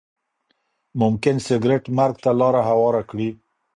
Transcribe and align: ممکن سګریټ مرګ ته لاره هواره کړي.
ممکن 1.01 1.35
سګریټ 1.47 1.83
مرګ 1.97 2.15
ته 2.23 2.31
لاره 2.39 2.61
هواره 2.69 3.01
کړي. 3.09 3.29